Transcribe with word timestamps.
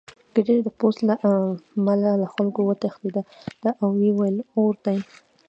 ګیدړې 0.33 0.57
د 0.63 0.69
پوست 0.79 0.99
له 1.09 1.15
امله 1.29 2.11
له 2.21 2.27
خلکو 2.33 2.59
وتښتېده 2.63 3.21
او 3.81 3.87
ویې 3.97 4.11
ویل 4.17 4.37
اور 4.59 4.73
دی 4.85 4.97